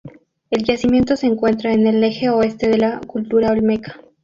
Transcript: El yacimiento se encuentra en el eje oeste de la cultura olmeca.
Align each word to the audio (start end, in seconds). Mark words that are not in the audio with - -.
El 0.49 0.63
yacimiento 0.63 1.15
se 1.15 1.27
encuentra 1.27 1.73
en 1.73 1.85
el 1.85 2.03
eje 2.03 2.27
oeste 2.31 2.67
de 2.67 2.79
la 2.79 3.01
cultura 3.01 3.51
olmeca. 3.51 3.99